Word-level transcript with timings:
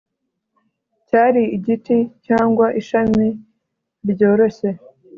cyari 1.07 1.43
igiti 1.57 1.97
cyangwa 2.25 2.67
ishami 2.79 3.25
ryoroshye, 4.11 4.69